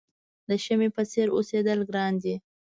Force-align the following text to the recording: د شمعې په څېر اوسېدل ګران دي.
د 0.49 0.51
شمعې 0.65 0.89
په 0.95 1.03
څېر 1.11 1.27
اوسېدل 1.37 1.79
ګران 1.89 2.13
دي. 2.23 2.35